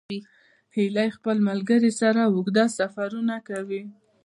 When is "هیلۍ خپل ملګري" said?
0.75-1.91